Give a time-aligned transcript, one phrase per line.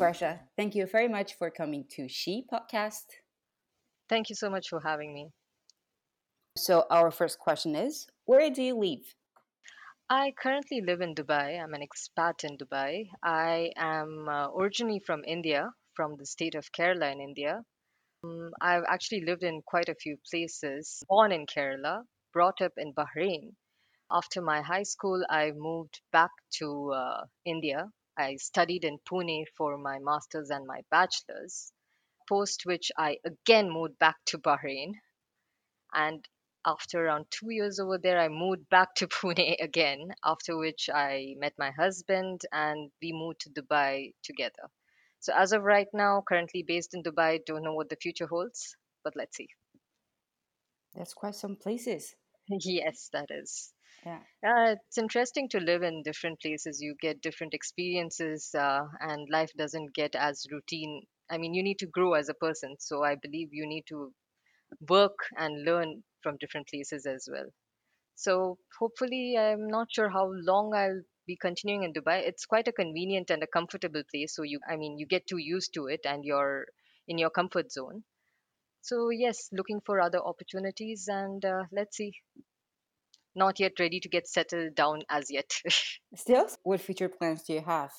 [0.00, 3.04] Varsha, thank you very much for coming to She Podcast.
[4.08, 5.28] Thank you so much for having me.
[6.56, 9.14] So, our first question is Where do you live?
[10.08, 11.62] I currently live in Dubai.
[11.62, 13.10] I'm an expat in Dubai.
[13.22, 17.62] I am uh, originally from India, from the state of Kerala in India.
[18.24, 21.02] Um, I've actually lived in quite a few places.
[21.10, 23.52] Born in Kerala, brought up in Bahrain.
[24.10, 27.90] After my high school, I moved back to uh, India.
[28.20, 31.72] I studied in Pune for my master's and my bachelor's,
[32.28, 34.92] post which I again moved back to Bahrain.
[35.92, 36.28] And
[36.66, 41.34] after around two years over there, I moved back to Pune again, after which I
[41.38, 44.68] met my husband and we moved to Dubai together.
[45.20, 48.76] So, as of right now, currently based in Dubai, don't know what the future holds,
[49.02, 49.48] but let's see.
[50.94, 52.14] That's quite some places.
[52.48, 53.72] yes, that is.
[54.04, 54.20] Yeah.
[54.46, 56.80] Uh, it's interesting to live in different places.
[56.80, 61.06] You get different experiences, uh, and life doesn't get as routine.
[61.30, 62.76] I mean, you need to grow as a person.
[62.78, 64.12] So, I believe you need to
[64.88, 67.46] work and learn from different places as well.
[68.16, 72.20] So hopefully, I'm not sure how long I'll be continuing in Dubai.
[72.26, 74.34] It's quite a convenient and a comfortable place.
[74.34, 76.66] So you, I mean, you get too used to it and you're
[77.08, 78.04] in your comfort zone.
[78.82, 82.12] So yes, looking for other opportunities and uh, let's see.
[83.34, 85.50] Not yet ready to get settled down as yet.
[86.14, 87.92] Still, what future plans do you have?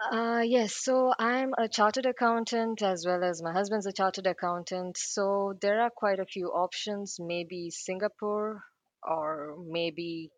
[0.00, 4.96] Uh, yes, so I'm a chartered accountant as well as my husband's a chartered accountant.
[4.98, 8.62] So there are quite a few options, maybe Singapore
[9.02, 10.30] or maybe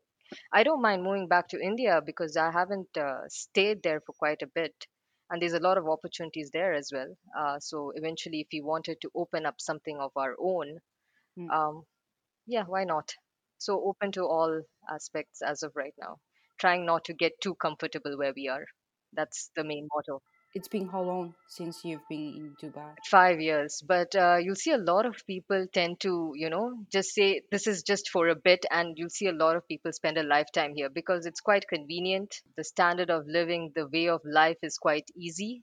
[0.53, 4.43] I don't mind moving back to India because I haven't uh, stayed there for quite
[4.43, 4.75] a bit.
[5.31, 7.15] And there's a lot of opportunities there as well.
[7.39, 10.79] Uh, so eventually, if we wanted to open up something of our own,
[11.39, 11.51] Mm.
[11.51, 11.85] um,
[12.47, 13.15] yeah, why not?
[13.59, 16.19] So open to all aspects as of right now.
[16.59, 18.65] Trying not to get too comfortable where we are.
[19.13, 20.23] That's the main motto.
[20.55, 22.95] It's been how long since you've been in Dubai?
[23.05, 27.11] Five years, but uh, you'll see a lot of people tend to, you know, just
[27.15, 30.17] say this is just for a bit, and you'll see a lot of people spend
[30.17, 32.35] a lifetime here because it's quite convenient.
[32.57, 35.63] The standard of living, the way of life is quite easy.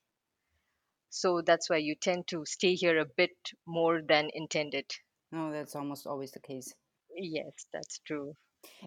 [1.10, 3.36] So that's why you tend to stay here a bit
[3.66, 4.86] more than intended.
[5.32, 6.74] No, that's almost always the case.
[7.16, 8.34] Yes, that's true.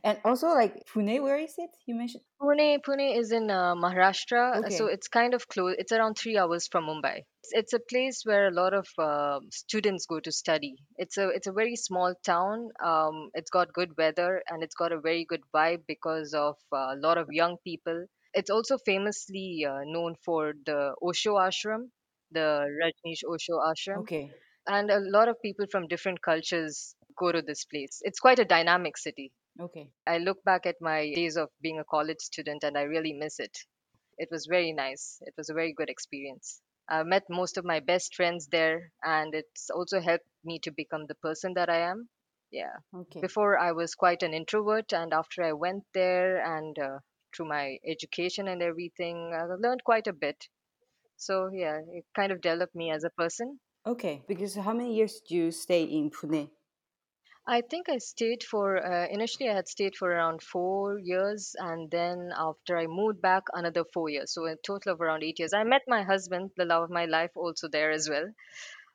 [0.03, 1.71] And also, like Pune, where is it?
[1.87, 2.25] You mentioned.
[2.43, 5.77] Pune, Pune is in uh, Maharashtra, uh, so it's kind of close.
[5.79, 7.23] It's around three hours from Mumbai.
[7.45, 10.75] It's, it's a place where a lot of uh, students go to study.
[10.97, 12.71] It's a it's a very small town.
[12.85, 16.95] Um, it's got good weather and it's got a very good vibe because of uh,
[16.95, 18.07] a lot of young people.
[18.35, 21.91] It's also famously uh, known for the Osho Ashram,
[22.33, 24.31] the Rajneesh Osho Ashram, Okay.
[24.67, 28.01] and a lot of people from different cultures go to this place.
[28.03, 29.33] It's quite a dynamic city.
[29.61, 29.91] Okay.
[30.07, 33.41] I look back at my days of being a college student and I really miss
[33.41, 33.57] it.
[34.17, 35.19] It was very nice.
[35.23, 36.61] It was a very good experience.
[36.89, 41.05] I met most of my best friends there, and it's also helped me to become
[41.07, 42.09] the person that I am.
[42.51, 42.73] Yeah.
[42.95, 43.21] Okay.
[43.21, 46.99] Before, I was quite an introvert, and after I went there and uh,
[47.37, 50.49] through my education and everything, I learned quite a bit.
[51.17, 53.61] So, yeah, it kind of developed me as a person.
[53.87, 54.23] Okay.
[54.27, 56.49] Because how many years did you stay in Pune?
[57.49, 61.91] I think I stayed for uh, initially I had stayed for around four years, and
[61.91, 64.33] then after I moved back, another four years.
[64.33, 65.53] So a total of around eight years.
[65.53, 68.33] I met my husband, the love of my life, also there as well.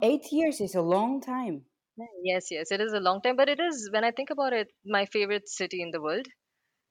[0.04, 1.66] Eight years is a long time.
[2.24, 4.72] Yes, yes, it is a long time, but it is when I think about it,
[4.86, 6.28] my favorite city in the world.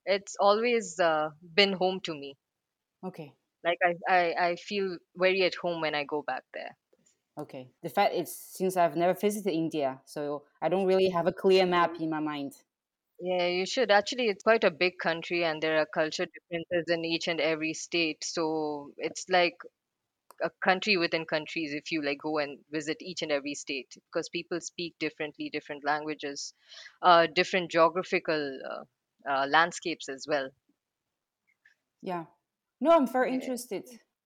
[0.07, 2.37] It's always uh, been home to me.
[3.03, 3.37] Okay.
[3.65, 6.77] Like I, I, I feel very at home when I go back there.
[7.43, 7.73] Okay.
[7.83, 11.67] The fact is, since I've never visited India, so I don't really have a clear
[11.67, 12.53] map in my mind.
[13.21, 13.91] Yeah, you should.
[13.91, 17.75] Actually, it's quite a big country, and there are culture differences in each and every
[17.75, 18.23] state.
[18.23, 19.57] So it's like
[20.43, 24.29] a country within countries if you like go and visit each and every state because
[24.29, 26.55] people speak differently, different languages,
[27.03, 30.51] uh, different geographical uh, uh, landscapes as well.
[32.03, 32.25] Yeah.
[32.81, 33.85] No, I'm very interested.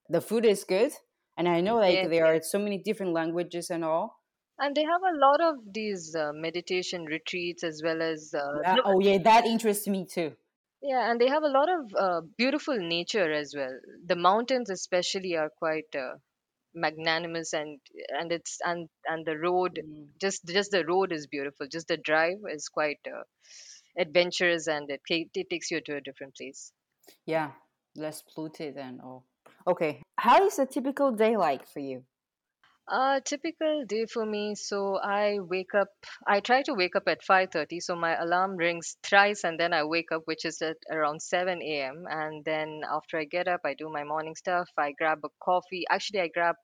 [0.08, 0.92] The food is good,
[1.36, 4.22] and I know like Yes, there are so many different languages and all.
[4.58, 8.80] And they have a lot of these uh, meditation retreats as well as uh, Yeah.
[8.84, 10.36] Oh yeah, that interests me too.
[10.82, 13.78] yeah, and they have a lot of uh, beautiful nature as well.
[14.06, 16.16] The mountains especially are quite uh,
[16.74, 17.80] magnanimous and
[18.10, 20.08] and it's and and the road Mm.
[20.20, 21.68] just just the road is beautiful.
[21.68, 23.24] Just the drive is quite uh,
[23.98, 26.72] adventurous and it, it takes you to a different place.
[27.26, 27.52] Yeah,
[27.94, 29.26] less polluted and all.
[29.66, 30.00] Okay.
[30.16, 32.04] How is a typical day like for you?
[32.88, 34.54] A typical day for me.
[34.54, 35.88] So I wake up.
[36.24, 37.80] I try to wake up at 5:30.
[37.80, 41.60] So my alarm rings thrice, and then I wake up, which is at around 7
[41.62, 42.04] a.m.
[42.08, 44.70] And then after I get up, I do my morning stuff.
[44.78, 45.84] I grab a coffee.
[45.90, 46.54] Actually, I grab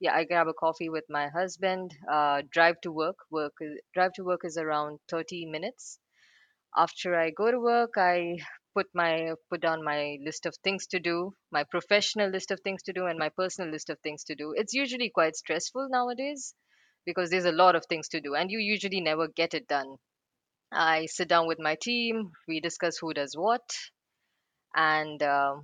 [0.00, 1.94] yeah, I grab a coffee with my husband.
[2.10, 3.16] Uh, drive to work.
[3.30, 3.52] Work
[3.92, 5.98] drive to work is around 30 minutes.
[6.76, 8.38] After I go to work, I
[8.74, 12.82] put my put down my list of things to do, my professional list of things
[12.84, 14.52] to do, and my personal list of things to do.
[14.56, 16.54] It's usually quite stressful nowadays
[17.06, 19.96] because there's a lot of things to do, and you usually never get it done.
[20.72, 23.62] I sit down with my team, we discuss who does what,
[24.76, 25.56] and uh,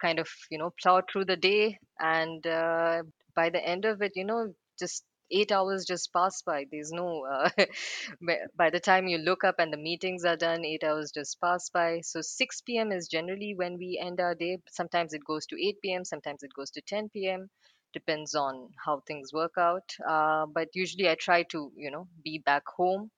[0.00, 3.02] kind of you know plow through the day and uh,
[3.34, 6.66] by the end of it you know just eight hours just pass by.
[6.70, 7.50] There's no uh,
[8.56, 11.70] by the time you look up and the meetings are done eight hours just pass
[11.70, 12.00] by.
[12.02, 14.58] So 6 p.m is generally when we end our day.
[14.68, 17.50] Sometimes it goes to 8 p.m sometimes it goes to 10 p.m
[17.92, 19.88] depends on how things work out.
[20.08, 23.10] Uh, but usually i try to you know be back home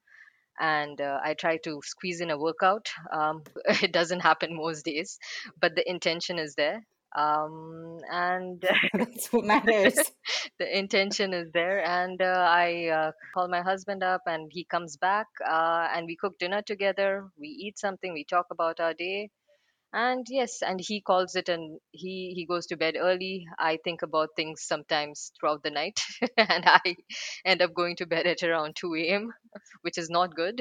[0.61, 2.89] and uh, I try to squeeze in a workout.
[3.13, 3.43] Um,
[3.83, 5.19] it doesn't happen most days,
[5.61, 6.85] but the intention is there.
[7.15, 8.65] Um, and
[8.95, 9.99] That's what matters.
[10.59, 11.85] the intention is there.
[11.85, 16.17] And uh, I uh, call my husband up, and he comes back, uh, and we
[16.17, 17.29] cook dinner together.
[17.39, 19.31] We eat something, we talk about our day,
[19.95, 23.47] and yes, and he calls it and he he goes to bed early.
[23.59, 26.01] I think about things sometimes throughout the night
[26.37, 26.97] and I
[27.45, 29.33] end up going to bed at around 2 a.m.,
[29.83, 30.61] which is not good.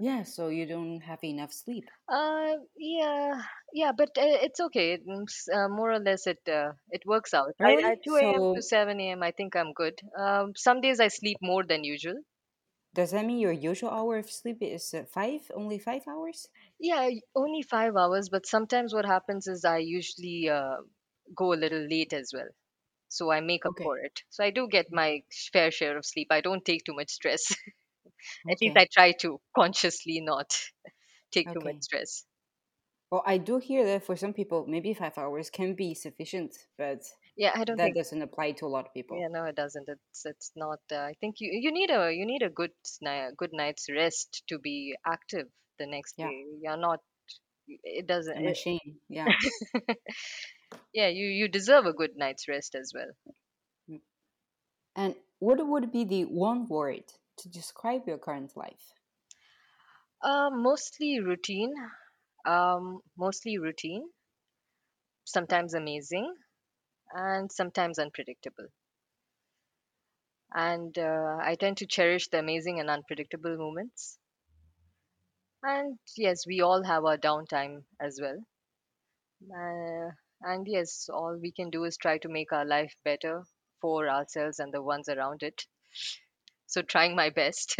[0.00, 1.92] Yeah, so you don't have enough sleep.
[2.08, 3.42] Uh, yeah,
[3.72, 4.94] yeah, but uh, it's okay.
[4.94, 7.54] It, mm, s- uh, more or less, it uh, it works out.
[7.62, 8.00] I, Really?
[8.04, 8.48] 2 a.m.
[8.54, 9.98] to So 7 a.m., I think I'm good.
[10.18, 12.20] Um, some days I sleep more than usual.
[12.94, 15.50] does that mean your usual hour of sleep is uh, five?
[15.54, 16.48] Only five hours?
[16.80, 20.78] Yeah, y- only five hours, but sometimes what happens is I usually uh,
[21.34, 22.48] go a little late as well.
[23.08, 23.82] so I make up Okay.
[23.82, 24.24] for it.
[24.30, 26.28] So I do get my fair share of sleep.
[26.32, 27.54] I don't take too much stress.
[28.50, 30.50] At least I try to consciously not
[31.32, 32.24] take too much stress.
[33.10, 37.04] Well, I do hear that for some people, maybe five hours can be sufficient, but
[37.36, 37.96] Yeah, I don't that think.
[37.96, 39.22] doesn't apply to a lot of people.
[39.22, 39.88] Yeah, no, it doesn't.
[39.88, 40.80] It's it's not.
[40.90, 42.72] Uh, I think you you need a you need a good
[43.02, 46.44] ni- good night's rest to be active the next Yeah, day.
[46.62, 47.00] You're not.
[47.68, 48.36] It doesn't.
[48.36, 48.98] a It, machine.
[49.08, 49.32] Yeah.
[50.92, 53.10] yeah, you you deserve a good night's rest as well.
[53.90, 54.00] Mm.
[54.96, 57.04] And what would be the one word
[57.40, 58.94] to describe your current life?
[60.22, 61.74] Uh, mostly routine.
[62.46, 64.10] Um, mostly routine.
[65.24, 66.36] Sometimes amazing
[67.12, 68.68] and sometimes unpredictable.
[70.54, 74.16] And uh, I tend to cherish the amazing and unpredictable moments.
[75.62, 78.44] And yes, we all have our downtime as well.
[79.54, 83.44] Uh, and yes, all we can do is try to make our life better
[83.80, 85.66] for ourselves and the ones around it.
[86.70, 87.76] So, trying my best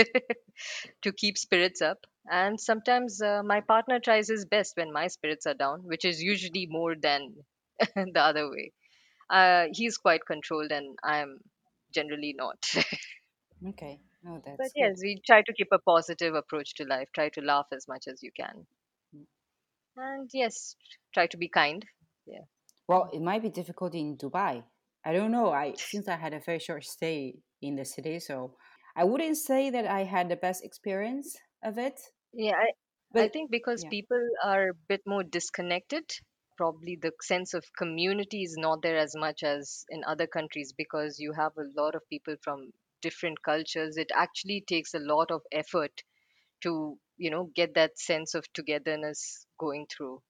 [1.03, 2.07] to keep spirits up.
[2.31, 6.23] And sometimes uh, my partner tries his best when my spirits are down, which is
[6.23, 7.35] usually more than
[7.95, 8.73] the other way.
[9.31, 11.39] Uh, he's quite controlled, and I'm
[11.95, 12.59] generally not.
[13.67, 14.01] Okay.
[14.27, 14.77] Oh, But that's good.
[14.77, 18.07] yes, we try to keep a positive approach to life, try to laugh as much
[18.07, 18.67] as you can.
[19.15, 19.27] Mm.
[19.97, 20.77] And yes,
[21.15, 21.87] try to be kind.
[22.27, 22.45] Yeah.
[22.89, 24.65] Well, it might be difficult in Dubai.
[25.05, 25.51] I don't know.
[25.51, 28.57] I since I had a very short stay in the city, so
[28.97, 32.01] I wouldn't say that I had the best experience of it.
[32.33, 36.05] Yeah, I, I think because yeah, people are a bit more disconnected,
[36.57, 41.19] probably the sense of community is not there as much as in other countries because
[41.19, 42.73] you have a lot of people from
[43.03, 43.97] different cultures.
[43.97, 46.03] It actually takes a lot of effort
[46.63, 50.23] to, you know, get that sense of togetherness going through.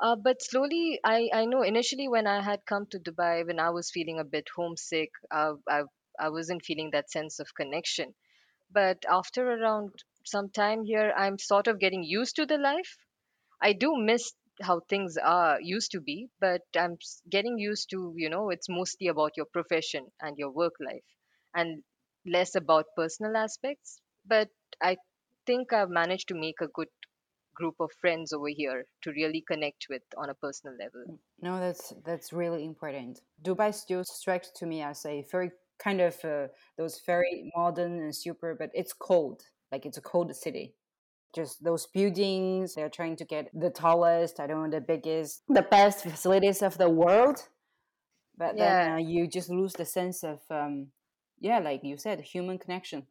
[0.00, 3.70] Uh, but slowly, I, I know initially when I had come to Dubai, when I
[3.70, 5.82] was feeling a bit homesick, uh, I,
[6.18, 8.14] I wasn't feeling that sense of connection.
[8.70, 9.92] But after around
[10.24, 12.96] some time here, I'm sort of getting used to the life.
[13.60, 16.98] I do miss how things are used to be, but I'm
[17.28, 21.04] getting used to, you know, it's mostly about your profession and your work life
[21.54, 21.82] and
[22.26, 24.00] less about personal aspects.
[24.26, 24.48] But
[24.82, 24.96] I
[25.46, 26.88] think I've managed to make a good
[27.54, 31.04] group of friends over here to really connect with on a personal level.
[31.08, 33.20] mm, no, that's that's really important.
[33.42, 38.14] Dubai still strikes to me as a very kind of uh, those very modern and
[38.14, 39.42] super, but it's cold.
[39.72, 40.74] Like it's a cold city.
[41.34, 45.62] Just those buildings, they're trying to get the tallest, I don't know, the biggest, the
[45.62, 47.48] best facilities of the world.
[48.36, 50.88] But then uh, you just lose the sense of, um,
[51.40, 53.06] yeah, like you said, human connection.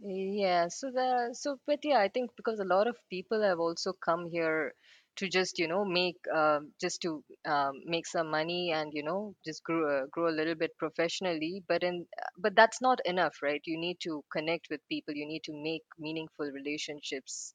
[0.00, 0.68] yeah.
[0.68, 4.26] So the so but yeah, I think because a lot of people have also come
[4.30, 4.74] here
[5.16, 9.34] to just you know make um, just to um, make some money and you know
[9.44, 12.06] just grow uh, grow a little bit professionally but in
[12.38, 13.62] but that's not enough right?
[13.66, 15.14] You need to connect with people.
[15.14, 17.54] You need to make meaningful relationships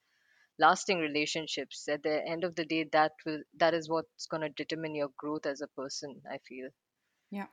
[0.60, 1.88] lasting relationships.
[1.88, 5.10] At the end of the day that will that is what's going to determine your
[5.18, 6.70] growth as a person i feel.
[7.32, 7.48] Yeah.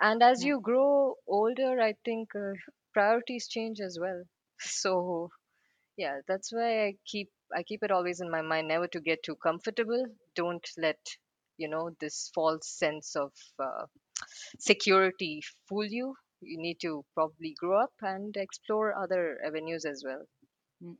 [0.00, 0.48] and as Yeah.
[0.48, 2.52] you grow older i think uh,
[2.92, 4.22] priorities change as well.
[4.58, 5.30] So
[5.96, 9.22] yeah that's why i keep i keep it always in my mind never to get
[9.22, 10.04] too comfortable
[10.34, 10.98] don't let
[11.58, 13.86] you know this false sense of uh,
[14.58, 20.24] security fool you you need to probably grow up and explore other avenues as well
[20.82, 20.96] Mm.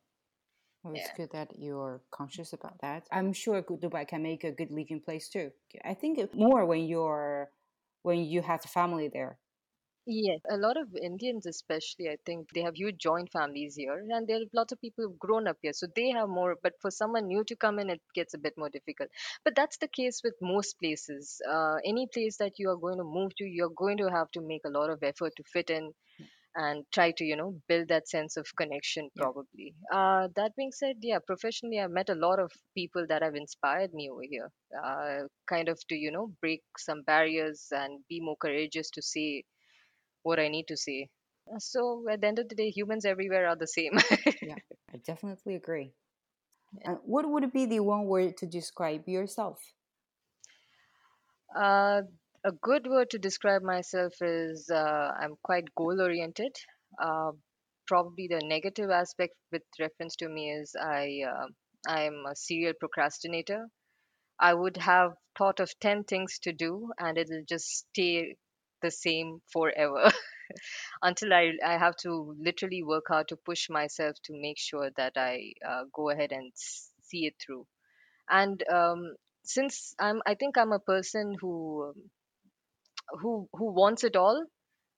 [0.83, 3.07] Well, it's yeah good that you're conscious about that.
[3.13, 5.53] I'm sure good- Dubai can make a good living place too.
[5.85, 7.51] I think more when you're
[8.03, 9.39] when you have family there.
[10.07, 14.29] Yes, a lot of Indians, especially, I think they have huge joint families here, and
[14.29, 16.57] there are lots of people who've grown up here, so they have more.
[16.63, 19.11] But for someone new to come in, it gets a bit more difficult.
[19.45, 21.41] But that's the case with most places.
[21.49, 24.41] Uh, any place that you are going to move to, you're going to have to
[24.41, 25.93] make a lot of effort to fit in
[26.55, 29.25] and try to, you know, build that sense of connection, Yeah.
[29.25, 29.75] probably.
[29.93, 33.95] Uh, that being said, yeah, professionally, I've met a lot of people that have inspired
[33.95, 34.51] me over here,
[34.85, 39.45] uh, kind of to, you know, break some barriers and be more courageous to say
[40.23, 41.09] what I need to say.
[41.53, 43.99] Uh, So at the end of the day, humans everywhere are the same.
[44.43, 44.59] Yeah,
[44.93, 45.95] I definitely agree.
[46.83, 49.61] And what would be the one word to describe yourself?
[51.57, 52.03] uh,
[52.45, 56.55] a good word to describe myself is uh, I'm quite goal oriented.
[57.03, 57.33] Uh,
[57.87, 61.47] probably the negative aspect with reference to me is I uh,
[61.87, 63.69] I'm a serial procrastinator.
[64.39, 68.37] I would have thought of 10 things to do and it'll just stay
[68.83, 70.11] the same forever
[71.03, 75.15] until I, I have to literally work hard to push myself to make sure that
[75.17, 77.67] I uh, go ahead and see it through.
[78.31, 82.11] And um, since I'm, I think I'm a person who um,
[83.21, 84.45] who who wants it all,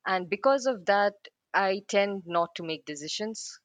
[0.07, 1.15] and because of that,
[1.55, 3.59] I tend not to make decisions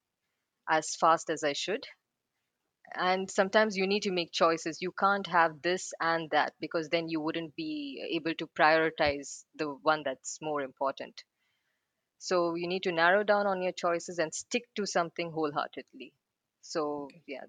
[0.69, 1.85] as fast as I should.
[2.95, 4.81] And sometimes you need to make choices.
[4.81, 9.69] You can't have this and that because then you wouldn't be able to prioritize the
[9.73, 11.23] one that's more important.
[12.19, 16.13] So you need to narrow down on your choices and stick to something wholeheartedly.
[16.61, 17.45] So yeah,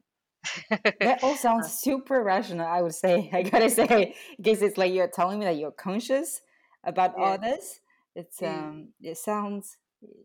[1.03, 3.31] That all Uh, sounds super rational, I would say.
[3.35, 6.41] I gotta say, because it's like you're telling me that you're conscious
[6.85, 7.17] about yeah.
[7.17, 7.81] all this.
[8.15, 9.77] It's E- um, it sounds,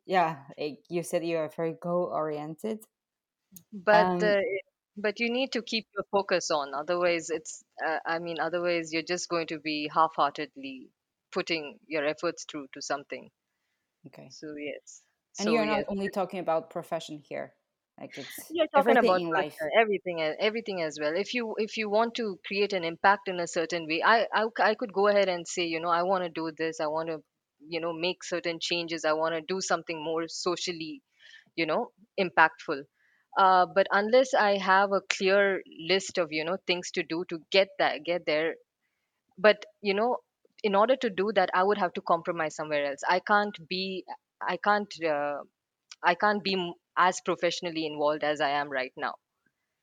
[0.06, 0.38] yeah.
[0.58, 2.80] Like you said, you're very goal oriented.
[3.74, 4.42] But Um, uh,
[4.98, 6.74] but you need to keep your focus on.
[6.74, 10.92] Otherwise, it's uh, I mean, otherwise you're just going to be half-heartedly
[11.32, 13.30] putting your efforts through to something.
[14.08, 14.36] okay.
[14.36, 15.02] So yes.
[15.40, 15.86] And So you're not yes.
[15.88, 17.56] only talking about profession here.
[18.00, 19.60] Like it's You're talking everything about in life.
[19.60, 21.16] personal, everything, a- everything as well.
[21.16, 24.46] If you if you want to create an impact in a certain way, I I,
[24.46, 26.80] c- I could go ahead and say, you know, I want to do this.
[26.80, 27.20] I want to,
[27.60, 29.06] you know, make certain changes.
[29.06, 31.04] I want to do something more socially,
[31.56, 32.84] you know, impactful.
[33.38, 37.40] Uh, but unless I have a clear list of, you know, things to do to
[37.52, 38.56] get that get there,
[39.38, 40.18] but you know,
[40.64, 43.02] in order to do that, I would have to compromise somewhere else.
[43.10, 44.06] I can't be
[44.42, 45.44] I can't uh,
[46.04, 49.16] I can't be m- as professionally involved as I am right now.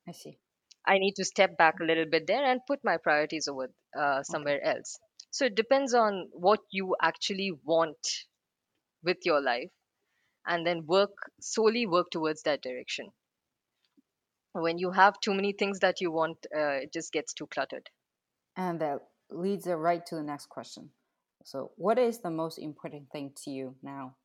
[0.06, 0.38] I see.
[0.86, 4.22] I need to step back a little bit there and put my priorities over uh,
[4.28, 4.34] Okay.
[4.34, 4.96] somewhere else.
[5.32, 7.98] So it depends on what you actually want
[9.02, 9.70] with your life
[10.46, 13.12] and then work solely work towards that direction.
[14.52, 17.88] When you have too many things that you want, uh, it just gets too cluttered.
[18.56, 20.90] And that leads us right to the next question.
[21.44, 24.16] So, what is the most important thing to you now?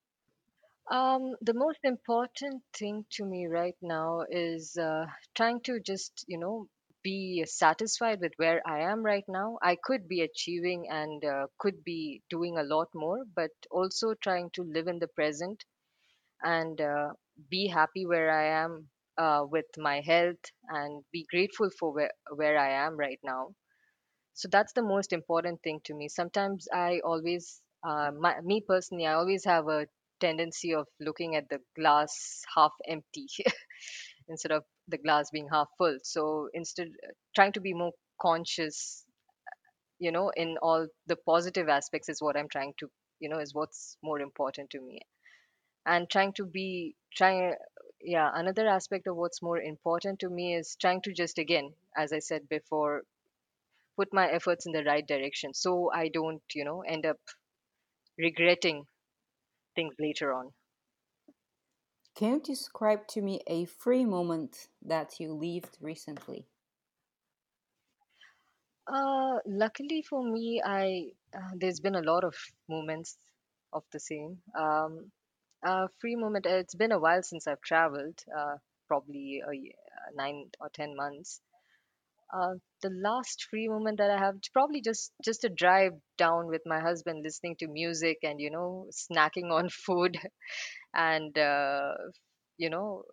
[0.90, 5.06] Um, the most important thing to me right now is uh,
[5.36, 6.68] trying to just, you know,
[7.04, 9.58] be satisfied with where I am right now.
[9.62, 14.50] I could be achieving and uh, could be doing a lot more, but also trying
[14.52, 15.64] to live in the present
[16.44, 17.10] and uh,
[17.50, 22.58] be happy where I am uh, with my health and be grateful for where, where
[22.58, 23.50] I am right now.
[24.34, 26.08] So that's the most important thing to me.
[26.10, 29.88] Sometimes i always uh, my, me personally i always have a
[30.22, 33.28] tendency of looking at the glass half empty
[34.30, 35.98] instead of the glass being half full.
[36.04, 36.90] So instead
[37.36, 39.06] trying to be more conscious
[40.00, 42.88] you know in all the positive aspects is what i'm trying to
[43.20, 45.00] you know is what's more important to me.
[45.88, 47.56] And trying to be trying
[48.08, 52.12] yeah another aspect of what's more important to me is trying to just again as
[52.14, 53.04] i said before
[53.98, 57.18] put my efforts in the right direction so I don't, you know, end up
[58.18, 58.86] regretting
[59.76, 60.52] things later on.
[62.16, 66.46] Can you describe to me a free moment that you lived recently?
[68.88, 72.36] Uh, luckily for me, I uh, there's been a lot of
[72.70, 73.18] moments
[73.74, 74.38] of the same.
[74.58, 75.12] Um,
[75.66, 76.46] uh, free moment.
[76.48, 78.20] uh, It's been a while since I've traveled.
[78.36, 81.42] Uh, probably a uh, nine or ten months.
[82.34, 86.62] Uh, the last free moment that I have, probably just just a drive down with
[86.66, 90.18] my husband, listening to music and you know snacking on food
[90.94, 91.94] and uh,
[92.58, 93.04] you know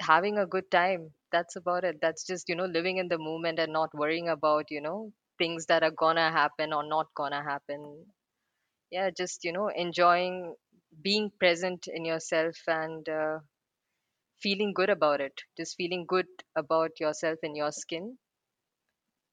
[0.00, 1.12] having a good time.
[1.32, 1.98] That's about it.
[2.00, 5.66] That's just, you know, living in the moment and not worrying about, you know, things
[5.66, 8.06] that are gonna happen or not gonna happen.
[8.90, 10.54] Yeah, just, you know, enjoying
[11.02, 13.40] being present in yourself and uh,
[14.40, 15.42] feeling good about it.
[15.56, 16.26] Just feeling good
[16.56, 18.18] about yourself and your skin.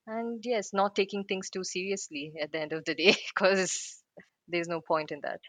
[0.08, 4.04] And yes, not taking things too seriously at the end of the day because
[4.48, 5.42] there's no point in that.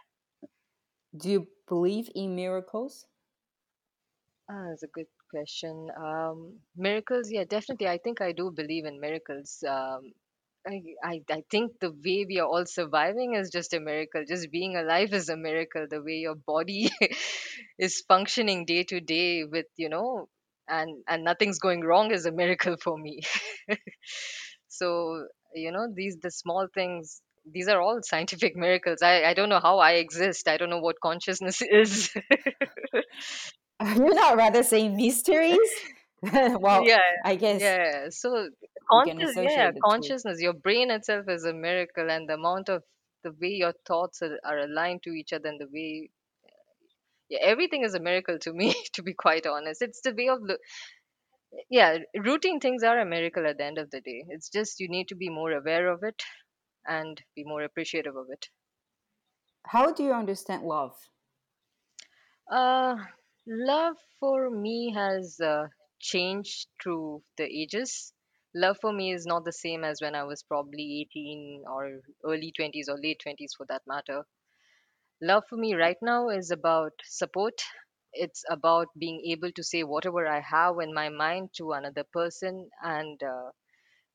[1.16, 3.06] Do you believe in miracles?
[4.50, 5.90] Ah, that's a good question.
[5.96, 7.88] Um, miracles, yeah, definitely.
[7.88, 9.62] I think I do believe in miracles.
[9.66, 10.12] Um,
[10.66, 14.24] I, I, think the way we are all surviving is just a miracle.
[14.26, 15.86] Just being alive is a miracle.
[15.88, 16.90] The way your body
[17.78, 20.28] is functioning day to day with, you know,
[20.68, 23.20] and and nothing's going wrong is a miracle for me.
[24.68, 29.00] So, you know, these the small things, these are all scientific miracles.
[29.00, 30.48] I, I don't know how I exist.
[30.48, 32.10] I don't know what consciousness is.
[33.80, 35.70] You're not rather saying mysteries?
[36.60, 38.06] well, Yeah, I guess yeah.
[38.10, 38.50] So
[39.04, 40.14] can conscious, yeah, associate the two.
[40.14, 40.40] consciousness.
[40.40, 42.82] Your brain itself is a miracle, and the amount of
[43.24, 46.10] the way your thoughts are, are aligned to each other, and the way,
[47.28, 48.74] yeah, everything is a miracle to me.
[48.94, 50.60] To be quite honest, it's the way of look.
[51.70, 54.24] Yeah, routine things are a miracle at the end of the day.
[54.30, 56.24] It's just you need to be more aware of it
[56.86, 58.48] and be more appreciative of it.
[59.66, 61.10] How do you understand love?
[62.50, 62.96] Uh,
[63.46, 65.68] love for me has uh,
[66.00, 68.12] changed through the ages.
[68.54, 72.52] Love for me is not the same as when I was probably 18 or early
[72.52, 74.24] 20s or late 20s for that matter.
[75.20, 77.60] Love for me right now is about support.
[78.14, 82.70] It's about being able to say whatever I have in my mind to another person
[82.82, 83.50] and uh,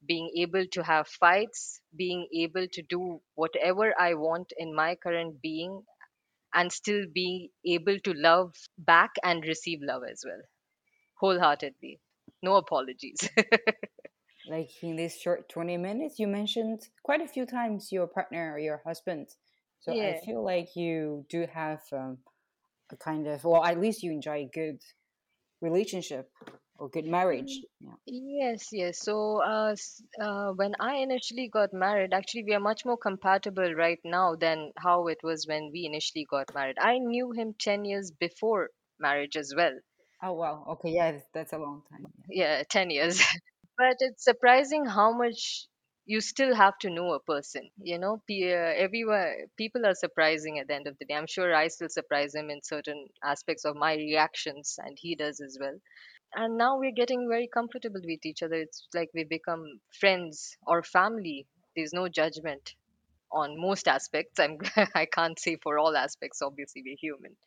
[0.05, 5.41] being able to have fights, being able to do whatever I want in my current
[5.41, 5.85] being
[6.53, 10.41] and still be able to love back and receive love as well,
[11.21, 11.99] wholeheartedly.
[12.43, 13.29] No apologies.
[14.49, 18.59] Like in this short 20 minutes, you mentioned quite a few times your partner or
[18.59, 19.27] your husband.
[19.81, 22.17] So I feel like you do have um,
[22.91, 24.81] a kind of, well, at least you enjoy a good
[25.61, 26.29] relationship
[26.77, 27.61] or good marriage.
[27.79, 27.93] Yeah.
[28.07, 28.99] Yes, yes.
[28.99, 29.75] So, uh,
[30.19, 34.71] uh, when I initially got married, actually, we are much more compatible right now than
[34.77, 36.77] how it was when we initially got married.
[36.79, 39.77] I knew him 10 years before marriage as well.
[40.23, 40.63] Oh, wow.
[40.69, 40.91] Okay.
[40.91, 42.05] Yeah, that's a long time.
[42.29, 43.21] Yeah, 10 years.
[43.77, 45.65] But it's surprising how much
[46.05, 47.69] you still have to know a person.
[47.81, 51.15] You know, uh, everywhere people are surprising at the end of the day.
[51.15, 55.39] I'm sure I still surprise him in certain aspects of my reactions, and he does
[55.41, 55.77] as well.
[56.35, 58.55] And now we're getting very comfortable with each other.
[58.55, 59.65] It's like we become
[59.99, 61.47] friends or family.
[61.75, 62.75] There's no judgment
[63.31, 64.39] on most aspects.
[64.39, 64.57] I'm
[64.95, 66.41] I can't say for all aspects.
[66.41, 67.37] Obviously, we're human.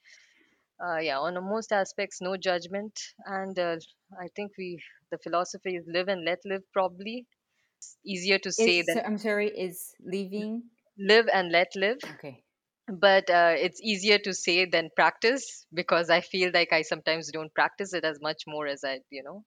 [0.84, 2.92] Uh, yeah, on most aspects, no judgment,
[3.26, 3.76] and uh,
[4.20, 4.78] I think we
[5.10, 6.62] the philosophy is live and let live.
[6.72, 7.26] Probably
[8.06, 10.70] easier to say Is, so, than I'm sorry, is leaving?
[10.98, 12.44] live and let live, Okay.
[12.88, 17.54] but uh, it's easier to say than practice because I feel like I sometimes don't
[17.54, 19.44] practice it as much more as I, you know.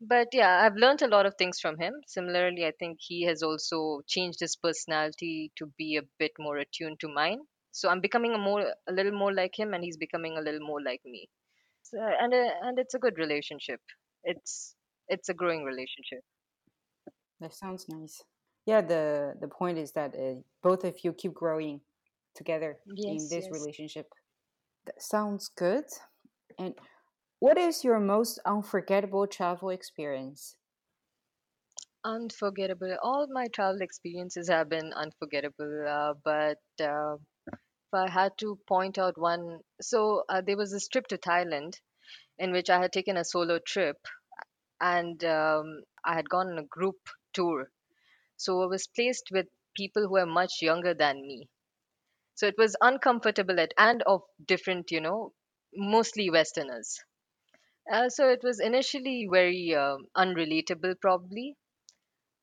[0.00, 1.94] But yeah, I've learned a lot of things from him.
[2.06, 7.00] Similarly, I think he has also changed his personality to be a bit more attuned
[7.00, 7.40] to mine.
[7.72, 10.66] So I'm becoming a more, a little more like him, and he's becoming a little
[10.66, 11.28] more like me.
[11.82, 13.80] So, and uh, and it's a good relationship.
[14.24, 14.74] It's
[15.08, 16.20] it's a growing relationship.
[17.40, 18.22] That sounds nice.
[18.66, 21.80] Yeah, the, the point is that uh, both of you keep growing
[22.34, 23.48] together in this yes.
[23.50, 24.06] relationship.
[24.86, 25.84] That sounds good.
[26.58, 26.74] And
[27.38, 30.56] what is your most unforgettable travel experience?
[32.04, 32.96] Unforgettable.
[33.02, 35.86] All my travel experiences have been unforgettable.
[35.88, 37.16] Uh, but uh,
[37.94, 41.74] I had to point out one, so uh, there was this trip to Thailand
[42.38, 43.96] in which I had taken a solo trip,
[44.80, 46.98] and um, I had gone on a group
[47.32, 47.70] tour.
[48.36, 51.48] So I was placed with people who are much younger than me.
[52.34, 55.34] So it was uncomfortable at and of different, you know,
[55.74, 56.98] mostly Westerners.
[57.92, 61.56] Uh, so it was initially very um, unrelatable, probably.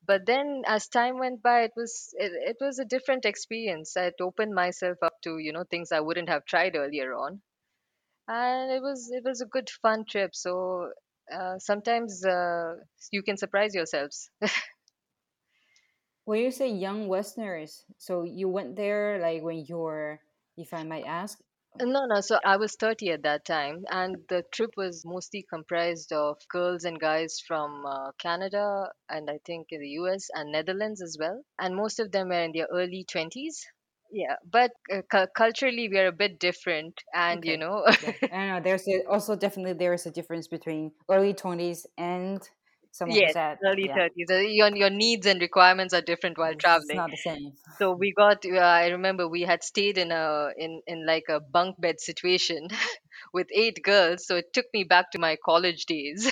[0.08, 3.96] But then, as time went by, it was it, it was a different experience.
[3.96, 7.42] It opened myself up to you know things I wouldn't have tried earlier on,
[8.28, 10.34] and it was it was a good fun trip.
[10.34, 10.92] So
[11.32, 12.76] uh, sometimes uh,
[13.12, 14.30] you can surprise yourselves.
[16.26, 20.20] When you say young Westerners, so you went there like when you're,
[20.56, 21.40] if I might ask,
[21.80, 22.20] No, no.
[22.20, 26.84] So I was 30 at that time, and the trip was mostly comprised of girls
[26.84, 31.42] and guys from uh, Canada and I think in the US and Netherlands as well.
[31.58, 33.64] And most of them were in their early 20s.
[34.10, 37.02] Yeah, but uh, cu- culturally, we are a bit different.
[37.14, 40.48] And, you okay, know, yeah, I know there's a, also definitely there is a difference
[40.48, 42.48] between early twenties and
[42.98, 44.30] someone yes, at early yeah, 30s.
[44.30, 46.94] Uh, Your, your needs and requirements are different while it's, it's traveling.
[46.94, 47.52] not the same.
[47.78, 51.40] So we got, uh, I remember we had stayed in a in in like a
[51.40, 52.68] bunk bed situation
[53.32, 54.26] with eight girls.
[54.26, 56.30] So it took me back to my college days.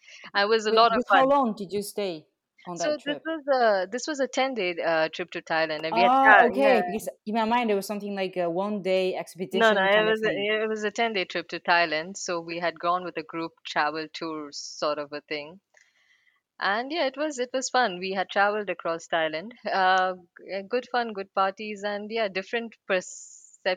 [0.34, 2.28] I was a With lot of with how long did you stay
[2.68, 5.84] on So that this was a this was a 10 day uh, trip to Thailand,
[5.84, 6.82] and we had Oh, yeah okay.
[6.82, 10.04] Because in my mind, it was something like a one day expedition no no it
[10.04, 12.16] was a, it was a 10 day trip to Thailand.
[12.16, 15.60] So we had gone with a group travel tour sort of a thing,
[16.60, 17.98] and yeah it was it was fun.
[17.98, 22.74] We had traveled across Thailand, uh, g- good fun, good parties, and yeah different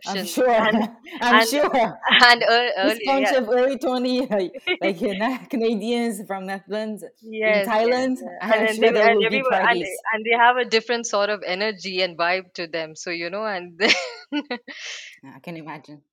[0.05, 0.49] I'm perceptions sure.
[0.49, 0.89] and
[1.21, 1.97] I'm and sure.
[2.21, 6.45] and ear This earlier bunch yeah of early 20 like, like uh, Na- Canadians from
[6.45, 7.03] Netherlands
[7.45, 8.39] in Yes, yes, Thailand, yeah.
[8.49, 9.89] And I'm then they sure there and will be everyone and parties.
[10.13, 12.95] and they have a different sort of energy and vibe to them.
[12.95, 13.91] So you know, and then
[15.23, 16.03] I can imagine.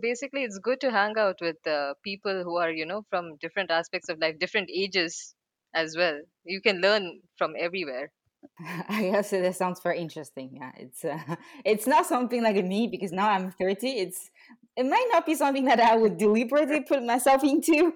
[0.00, 3.70] basically it's good to hang out with uh, people who are you know from different
[3.70, 5.34] aspects of life, different ages
[5.74, 6.20] as well.
[6.44, 8.12] You can learn from everywhere.
[8.88, 10.50] I guess that sounds very interesting.
[10.54, 13.88] Yeah, it's uh, it's not something like me because now I'm 30.
[13.88, 14.30] It's
[14.76, 17.94] it might not be something that I would deliberately put myself into,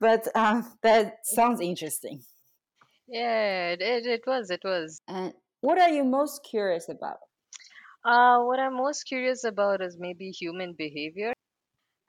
[0.00, 2.22] but uh, that sounds interesting.
[3.08, 5.00] Yeah, it, it, it was, it was.
[5.08, 7.18] And what are you most curious about?
[8.04, 11.32] Uh, what I'm most curious about is maybe human behavior,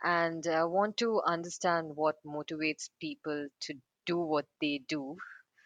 [0.03, 3.73] and I want to understand what motivates people to
[4.05, 5.17] do what they do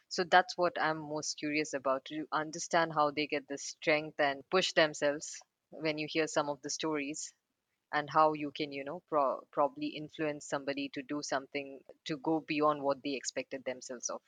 [0.09, 4.43] So that's what I'm most curious about to understand how they get the strength and
[4.49, 7.33] push themselves when you hear some of the stories
[7.93, 12.41] and how you can, you know, pro- probably influence somebody to do something to go
[12.41, 14.21] beyond what they expected themselves of.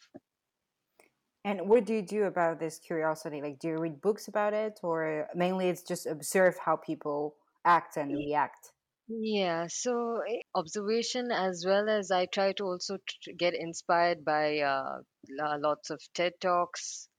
[1.43, 3.41] And what do you do about this curiosity?
[3.41, 7.98] Like, do you read books about it, or mainly it's just observe how people act
[7.98, 8.74] and Y- react?
[9.10, 14.60] Yeah, so eh, observation as well as I try to also tr- get inspired by
[14.60, 17.10] uh, lo- lots of TED Talks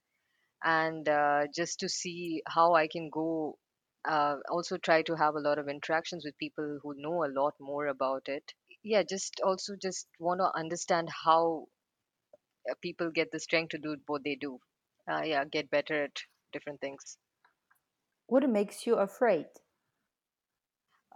[0.65, 3.59] and uh, just to see how I can go.
[4.05, 7.55] Uh, also try to have a lot of interactions with people who know a lot
[7.61, 8.55] more about it.
[8.83, 11.67] Yeah, just also just want to understand how
[12.71, 14.59] uh, people get the strength to do what they do.
[15.11, 16.23] Uh, yeah, get better at
[16.53, 17.19] different things.
[18.29, 19.49] What makes you afraid?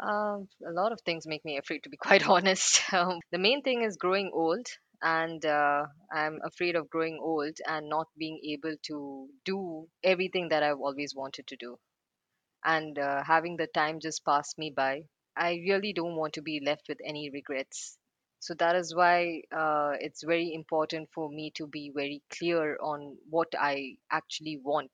[0.00, 2.83] Um, a lot of things make me afraid, to be quite honest.
[2.92, 4.66] Um, the main thing is growing old,
[5.00, 10.62] and uh, I'm afraid of growing old and not being able to do everything that
[10.62, 11.78] I've always wanted to do.
[12.64, 15.02] and uh, having the time just pass me by.
[15.37, 17.98] I really don't want to be left with any regrets.
[18.40, 23.18] So that is why uh, it's very important for me to be very clear on
[23.31, 24.92] what I actually want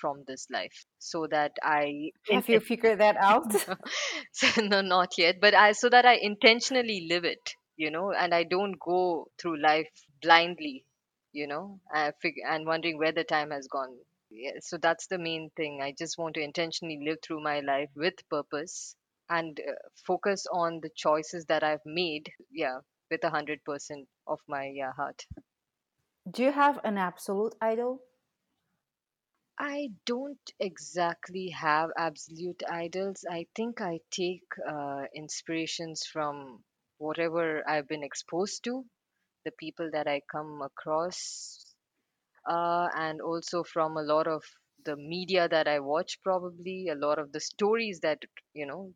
[0.00, 3.52] from this life so that I in, Have you figured that out?
[4.32, 8.34] so, no not yet but I so that I intentionally live it you know and
[8.34, 9.88] I don't go through life
[10.22, 10.84] blindly
[11.32, 13.96] you know uh, fig- and wondering where the time has gone
[14.30, 15.80] yeah, so that's the main thing.
[15.82, 18.94] I just want to intentionally live through my life with purpose
[19.28, 19.72] and uh,
[20.06, 22.30] focus on the choices that I've made.
[22.50, 22.78] Yeah,
[23.10, 25.26] with a hundred percent of my yeah, heart.
[26.30, 28.02] do you have an absolute idol?
[29.60, 33.24] I don't exactly have absolute idols.
[33.30, 36.64] I think I take uh, inspirations from
[36.98, 38.84] whatever I've been exposed to,
[39.44, 41.74] the people that I come across,
[42.46, 44.44] uh, and also from a lot of
[44.84, 48.22] the media that I watch, probably a lot of the stories that
[48.54, 48.94] you know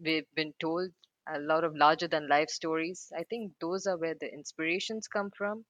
[0.00, 0.92] we've been told,
[1.28, 3.12] a lot of larger than life stories.
[3.16, 5.66] I think those are where the inspirations come from,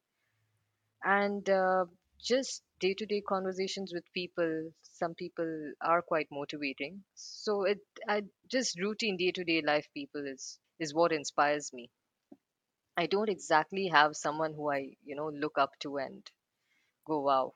[1.04, 1.84] and uh,
[2.24, 4.72] just day to day conversations with people.
[4.82, 10.26] Some people are quite motivating, so it I just routine day to day life people
[10.26, 11.90] is is what inspires me.
[12.96, 16.28] I don't exactly have someone who I you know look up to and
[17.06, 17.54] go wow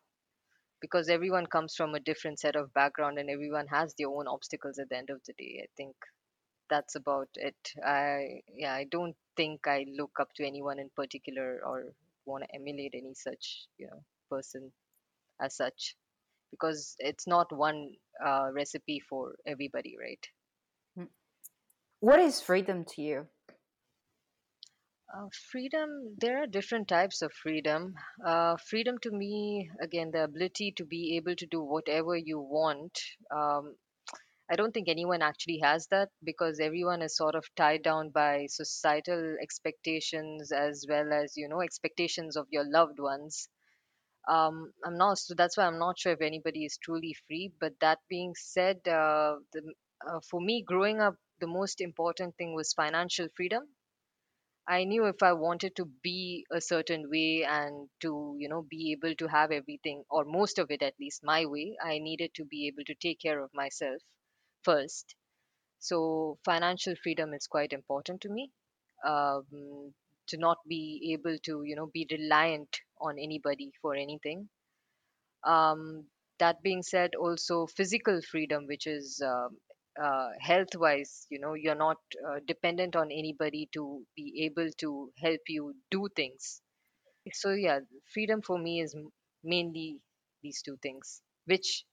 [0.80, 4.78] because everyone comes from a different set of background and everyone has their own obstacles
[4.78, 5.96] at the end of the day i think
[6.70, 11.60] that's about it i yeah i don't think i look up to anyone in particular
[11.66, 11.84] or
[12.26, 14.72] want to emulate any such you know person
[15.40, 15.94] as such
[16.50, 17.90] because it's not one
[18.24, 20.26] uh, recipe for everybody right
[20.98, 21.08] Mm.
[22.00, 23.26] What is freedom to you?
[25.14, 27.94] Uh, freedom, there are different types of freedom.
[28.24, 32.98] Uh, freedom to me, again, the ability to be able to do whatever you want.
[33.34, 33.76] Um,
[34.50, 38.46] I don't think anyone actually has that because everyone is sort of tied down by
[38.48, 43.48] societal expectations as well as, you know, expectations of your loved ones.
[44.28, 47.52] Um, I'm not, so that's why I'm not sure if anybody is truly free.
[47.60, 49.74] But that being said, uh, the,
[50.06, 53.64] uh, for me, growing up, the most important thing was financial freedom
[54.68, 58.92] I knew if I wanted to be a certain way and to, you know, be
[58.92, 62.44] able to have everything or most of it at least my way, I needed to
[62.44, 64.00] be able to take care of myself
[64.62, 65.14] first.
[65.80, 68.52] So financial freedom is quite important to me.
[69.06, 69.94] Um,
[70.28, 74.48] to not be able to, you know, be reliant on anybody for anything.
[75.44, 76.06] Um,
[76.38, 79.58] that being said, also physical freedom, which is um,
[80.00, 85.12] uh, health wise, you know, you're not uh, dependent on anybody to be able to
[85.18, 86.60] help you do things.
[87.32, 87.80] So, yeah,
[88.12, 89.10] freedom for me is m-
[89.44, 90.00] mainly
[90.42, 91.84] these two things, which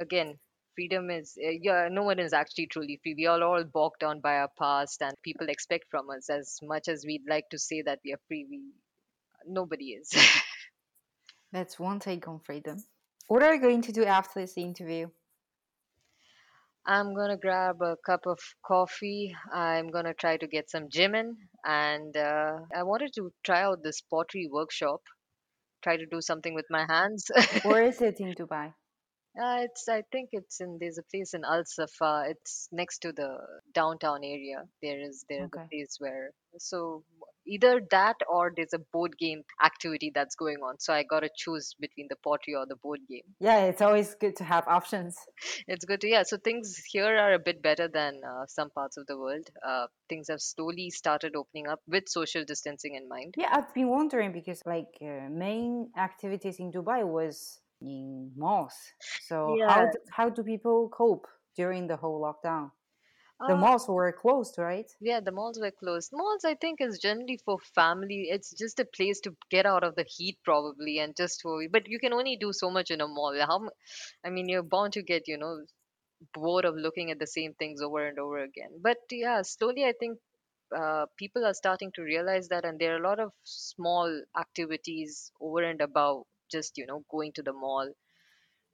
[0.00, 0.38] again,
[0.74, 3.14] freedom is, uh, yeah, no one is actually truly free.
[3.14, 6.88] We are all bogged down by our past, and people expect from us as much
[6.88, 8.60] as we'd like to say that we are free, we
[9.46, 10.12] nobody is.
[11.52, 12.84] That's one take on freedom.
[13.28, 15.08] What are you going to do after this interview?
[16.86, 19.34] I'm gonna grab a cup of coffee.
[19.52, 23.82] I'm gonna try to get some gym in, and uh, I wanted to try out
[23.82, 25.00] this pottery workshop.
[25.82, 27.30] Try to do something with my hands.
[27.64, 28.72] Where is it in Dubai?
[29.40, 32.24] Uh, it's I think it's in there's a place in Al Safa.
[32.28, 33.38] It's next to the
[33.74, 34.64] downtown area.
[34.82, 35.68] There is there's a Okay.
[35.70, 37.04] place where so
[37.46, 40.78] either that or there's a board game activity that's going on.
[40.78, 43.22] So I gotta choose between the pottery or the board game.
[43.38, 45.16] Yeah, it's always good to have options.
[45.68, 46.22] It's good to yeah.
[46.22, 49.48] So things here are a bit better than uh, some parts of the world.
[49.66, 53.34] Uh, things have slowly started opening up with social distancing in mind.
[53.36, 58.74] Yeah, I've been wondering because like uh, main activities in Dubai was in malls.
[59.28, 62.70] So how do, how do people cope during the whole lockdown?
[63.46, 64.90] The Uh, malls were closed, right?
[65.00, 66.10] yeah, the malls were closed.
[66.12, 68.28] Malls, I think, is generally for family.
[68.30, 71.68] It's just a place to get out of the heat, probably, and just for.
[71.68, 73.34] But you can only do so much in a mall.
[73.38, 73.68] How?
[74.24, 75.64] I mean, you're bound to get, you know,
[76.32, 78.80] bored of looking at the same things over and over again.
[78.82, 80.18] But yeah, slowly, I think
[80.74, 85.30] uh, people are starting to realize that, and there are a lot of small activities
[85.40, 87.92] over and above just, you know, going to the mall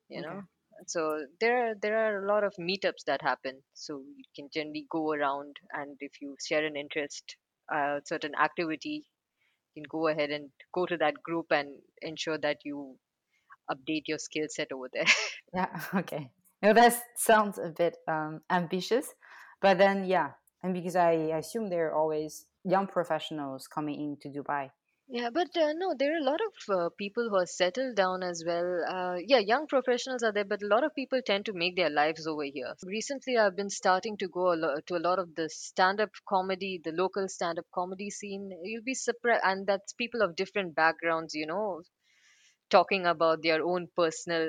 [0.09, 0.23] you Okay.
[0.23, 0.43] know
[0.87, 4.87] so there are there are a lot of meetups that happen so you can generally
[4.91, 7.37] go around and if you share an interest
[7.75, 9.05] uh, certain activity
[9.75, 11.69] you can go ahead and go to that group and
[12.03, 12.97] ensure that you
[13.71, 15.07] update your skill set over there
[15.55, 16.31] Yeah, okay.
[16.63, 19.15] Now that sounds a bit um, ambitious,
[19.61, 20.33] but then yeah,
[20.63, 24.71] and because I assume there are always young professionals coming into Dubai.
[25.17, 28.23] Yeah but uh, no there are a lot of uh, people who are settled down
[28.29, 31.53] as well uh, yeah young professionals are there but a lot of people tend to
[31.53, 35.19] make their lives over here recently i've been starting to go a to a lot
[35.21, 40.23] of the stand-up comedy the local stand-up comedy scene you'll be surprised and that's people
[40.23, 41.83] of different backgrounds you know
[42.71, 44.49] talking about their own personal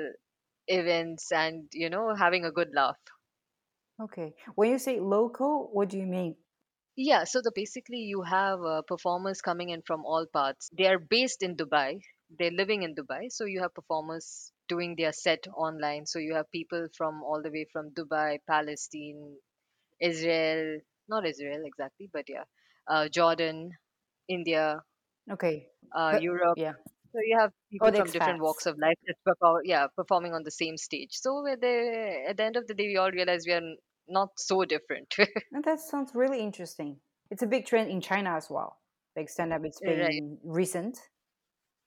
[0.68, 2.98] events and you know having a good laugh
[4.00, 4.34] Okay.
[4.54, 6.36] When you say local, what do you mean?
[6.96, 10.98] Yeah so the basically you have uh, performers coming in from all parts they are
[10.98, 12.00] based in dubai
[12.38, 16.50] they're living in dubai so you have performers doing their set online so you have
[16.50, 19.36] people from all the way from dubai palestine
[20.00, 20.78] israel
[21.08, 22.44] not israel exactly but yeah
[22.88, 23.70] uh, jordan
[24.28, 24.82] india
[25.30, 25.70] Okay.
[25.96, 26.74] uh, But europe yeah.
[27.12, 28.46] So you have Oh, people the from different expats.
[28.46, 28.98] walks of life
[29.64, 31.12] yeah, performing on the same stage.
[31.24, 31.58] So we're
[32.30, 33.68] at the end of the day, we all realize we are
[34.08, 35.14] not so different.
[35.50, 37.00] That sounds really interesting.
[37.30, 38.80] It's a big trend in China as well.
[39.16, 40.98] Like stand up, it's been recent.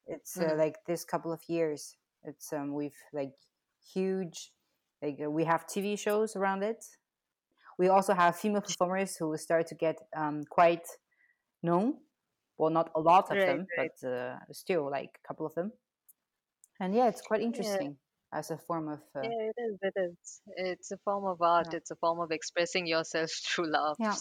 [0.07, 0.57] It's uh, Mhm.
[0.57, 1.97] like this couple of years.
[2.23, 3.35] It's um we've like
[3.93, 4.53] huge,
[5.01, 6.85] like uh, we have TV shows around it.
[7.77, 10.87] We also have female performers who start to get um quite
[11.63, 12.01] known.
[12.57, 13.91] Well, not a lot of Right, them, right.
[14.01, 15.73] but uh, still like a couple of them.
[16.79, 17.99] And yeah, it's quite Yeah, interesting
[18.33, 19.77] as a form of uh, yeah, it is.
[19.81, 20.41] It is.
[20.57, 21.67] It's a form of art.
[21.71, 21.77] yeah.
[21.77, 23.97] It's a form of expressing yourself through love.
[23.99, 24.15] Yeah.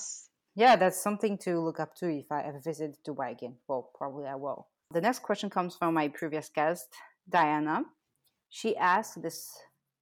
[0.55, 3.57] Yeah, that's something to look up to if I ever visit Dubai again.
[3.69, 4.69] Well, probably I will.
[4.91, 6.87] The next question comes from my previous guest,
[7.29, 7.83] Diana.
[8.49, 9.51] She asked this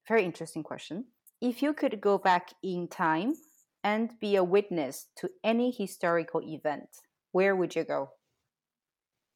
[0.07, 1.07] very interesting question.
[1.41, 3.35] If you could go back in time
[3.83, 6.89] and be a witness to any historical event,
[7.33, 8.11] where would you go?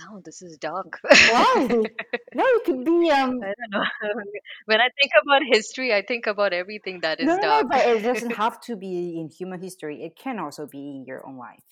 [0.02, 1.00] Oh, this is dark.
[1.18, 1.68] Why?
[2.34, 3.84] No, it could be um I don't know.
[4.66, 7.48] When I think about history, I think about everything that is no is no no,
[7.48, 7.66] dark.
[7.68, 10.02] but it doesn't have to be in human history.
[10.04, 11.64] It can also be in your own life.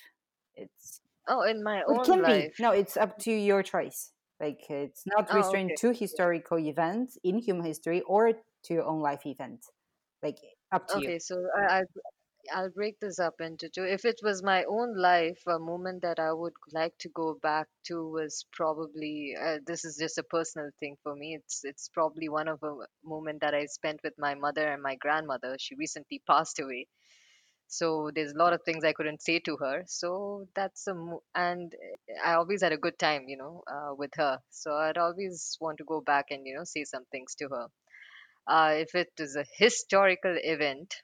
[0.54, 2.52] It's Oh, in my own It can be.
[2.58, 4.12] No, it's up to your choice.
[4.40, 5.76] Like it's not Oh, restrained okay.
[5.80, 9.64] to historical events in human history or to your own life event.
[10.22, 10.36] Like
[10.72, 11.06] up to you.
[11.08, 11.82] Okay, so I, I
[12.52, 13.84] I'll break this up into two.
[13.84, 17.68] If it was my own life, a moment that I would like to go back
[17.86, 21.34] to was probably uh, this is just a personal thing for me.
[21.36, 24.96] It's it's probably one of a moment that I spent with my mother and my
[24.96, 25.56] grandmother.
[25.58, 26.86] She recently passed away,
[27.68, 29.84] so there's a lot of things I couldn't say to her.
[29.86, 31.72] So that's a mo- and
[32.24, 34.40] I always had a good time, you know, uh, with her.
[34.50, 37.66] So I'd always want to go back and you know say some things to her.
[38.48, 40.94] Uh, if it is a historical event.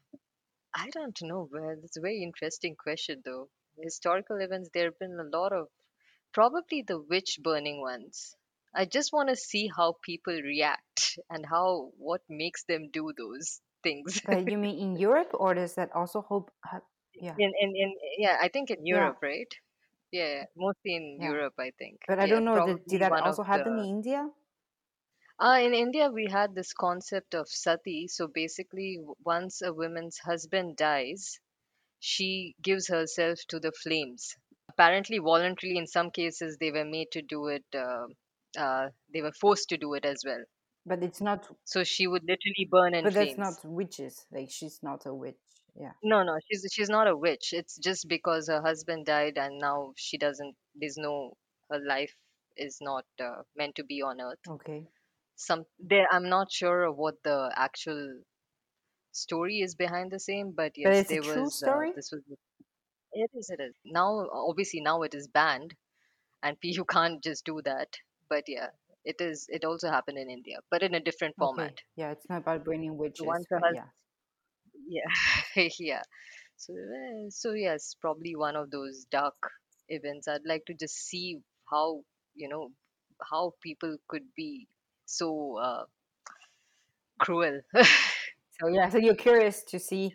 [0.75, 1.49] I don't know.
[1.51, 3.49] Well, it's a very interesting question, though.
[3.79, 5.69] Historical events, there have been a lot of
[6.33, 8.37] probably the witch burning ones.
[8.75, 13.61] I just want to see how people react and how what makes them do those
[13.83, 14.21] things.
[14.25, 16.83] But you mean in Europe or does that also hope ha-
[17.15, 17.39] yeah.
[17.39, 18.87] In, in, in yeah, I think in Yeah.
[18.87, 19.53] Europe, right?
[20.13, 21.31] Yeah, mostly in Yeah.
[21.31, 22.01] Europe, I think.
[22.07, 23.85] But I Yeah, don't know did, probably did that one of also happen the in
[23.97, 24.31] India?
[25.43, 28.09] Uh, in India, we had this concept of sati.
[28.09, 31.39] So basically, w- once a woman's husband dies,
[32.01, 34.37] she gives herself to the flames.
[34.71, 38.07] Apparently, voluntarily, in some cases, they were made to do it, uh,
[38.59, 40.45] uh, they were forced to do it as well.
[40.87, 43.37] But it's not So she would literally burn in but that's flames.
[43.37, 44.27] not witches.
[44.31, 45.37] Like she's not a witch.
[45.75, 45.93] Yeah.
[46.05, 47.53] No, no, she's she's not a witch.
[47.53, 51.37] It's just because her husband died and now she doesn't, there's no,
[51.71, 52.15] her life
[52.57, 54.39] is not uh, meant to be on earth.
[54.49, 54.89] Okay.
[55.37, 58.23] Some there, I'm not sure of what the actual
[59.13, 61.95] story is behind the same, but But yes, it's a there true was uh, story?
[61.95, 62.23] this was
[63.13, 65.77] it is it is now obviously now it is banned
[66.43, 67.99] and you can't just do that.
[68.29, 68.71] But yeah,
[69.05, 71.39] it is it also happened in India, but in a different Okay.
[71.39, 71.83] format.
[71.95, 73.91] Yeah, it's not about burning So witches, once her but husband, yeah.
[74.75, 75.11] yeah,
[75.79, 76.03] yeah.
[76.57, 79.37] So uh, so yes, probably one of those dark
[79.89, 80.29] events.
[80.29, 81.41] I'd like to just see
[81.71, 82.71] how you know
[83.31, 84.69] how people could be
[85.07, 85.85] so uh,
[87.19, 87.61] cruel.
[88.61, 90.15] So yeah, so you're curious to see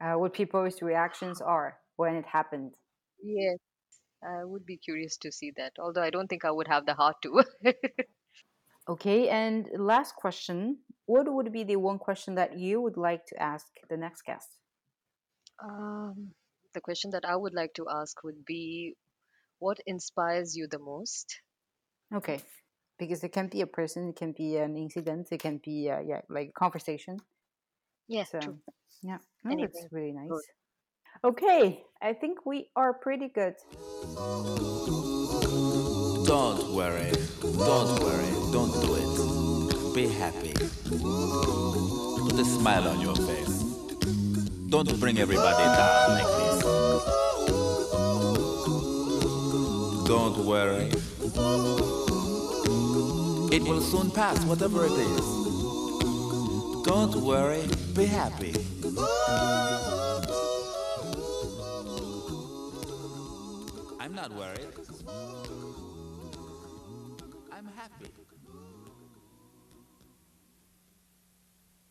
[0.00, 2.74] uh, what people's reactions are when it happened.
[3.22, 3.58] Yes,
[4.24, 5.74] I would be curious to see that.
[5.78, 7.44] Although I don't think I would have the heart to.
[8.88, 10.78] Okay, and last question.
[11.06, 14.48] What would be the one question that you would like to ask the next guest?
[15.62, 16.32] Um,
[16.72, 18.94] the question that I would like to ask would be,
[19.58, 21.42] what inspires you the most?
[22.14, 22.40] Okay.
[22.98, 26.00] Because it can be a person, it can be an incident, it can be uh,
[26.00, 27.18] yeah, like conversation.
[28.08, 28.58] Yeah, So true.
[29.02, 29.88] yeah, no, that's Anything.
[29.92, 30.28] really Good.
[30.30, 30.46] nice.
[31.24, 33.54] Okay, I think we are pretty good.
[36.26, 37.10] Don't worry,
[37.42, 39.94] don't worry, don't do it.
[39.94, 40.52] Be happy.
[42.28, 43.62] Put a smile on your face.
[44.68, 46.64] Don't bring everybody down like this.
[50.06, 50.90] Don't worry.
[53.50, 55.26] It will soon pass, whatever it is.
[56.84, 58.52] Don't worry, be happy.
[63.98, 64.68] I'm not worried.
[67.50, 68.10] I'm happy.